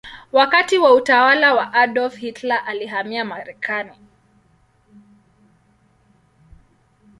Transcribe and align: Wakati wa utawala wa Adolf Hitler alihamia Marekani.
Wakati 0.31 0.77
wa 0.77 0.93
utawala 0.95 1.53
wa 1.53 1.73
Adolf 1.73 2.15
Hitler 2.17 2.63
alihamia 2.67 3.25
Marekani. 3.25 3.93